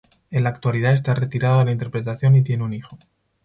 En 0.31 0.43
la 0.45 0.49
actualidad 0.49 0.95
está 0.95 1.13
retirado 1.13 1.59
de 1.59 1.65
la 1.65 1.71
interpretación 1.73 2.35
y 2.35 2.41
tiene 2.41 2.63
un 2.63 2.73
hijo. 2.73 2.97